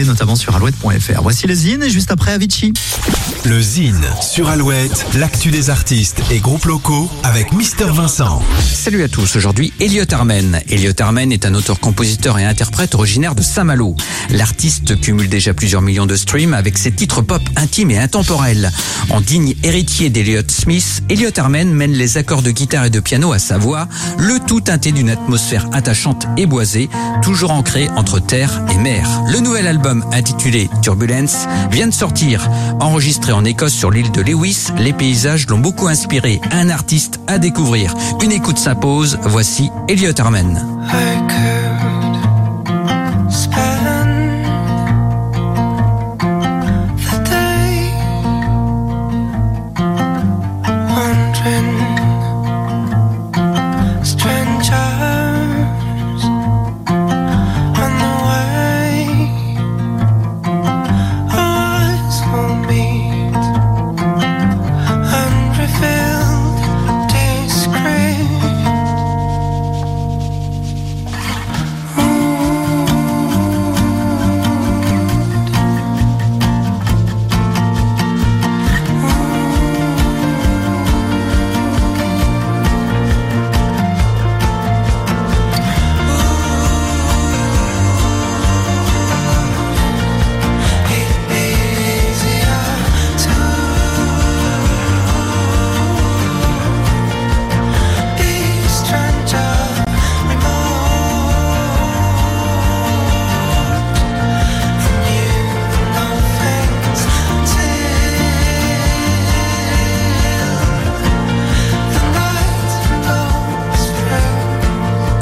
[0.00, 1.20] notamment sur alouette.fr.
[1.20, 2.72] Voici le zine et juste après Avicii.
[3.44, 8.40] Le Zine sur Alouette, l'actu des artistes et groupes locaux avec Mister Vincent.
[8.72, 10.62] Salut à tous, aujourd'hui Elliot Armen.
[10.70, 13.94] Elliot Armen est un auteur, compositeur et interprète originaire de Saint-Malo.
[14.30, 18.72] L'artiste cumule déjà plusieurs millions de streams avec ses titres pop intimes et intemporels.
[19.10, 23.34] En digne héritier d'Elliot Smith, Elliot Armen mène les accords de guitare et de piano
[23.34, 26.88] à sa voix, le tout teinté d'une atmosphère attachante et boisée,
[27.20, 29.06] toujours ancrée entre terre et mer.
[29.30, 29.81] Le nouvel album
[30.12, 32.48] intitulé Turbulence vient de sortir,
[32.80, 36.40] enregistré en Écosse sur l'île de Lewis, les paysages l'ont beaucoup inspiré.
[36.52, 37.94] Un artiste à découvrir.
[38.22, 39.18] Une écoute s'impose.
[39.22, 40.64] Voici Elliot Armen.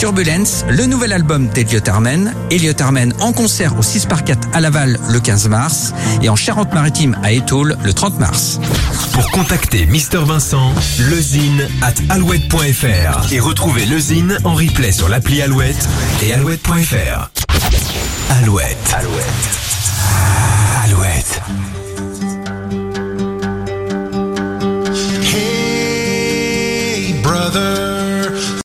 [0.01, 2.35] Turbulence, le nouvel album d'Elliot Armen.
[2.51, 5.93] Elliot Armen en concert au 6 par 4 à Laval le 15 mars
[6.23, 8.59] et en Charente-Maritime à Étaules le 30 mars.
[9.13, 10.73] Pour contacter Mister Vincent,
[11.11, 15.87] lezine at alouette.fr et retrouver lezine en replay sur l'appli Alouette
[16.23, 17.31] et alouette.fr.
[18.31, 18.95] Alouette.
[18.95, 18.95] Alouette.
[18.95, 19.70] Alouette.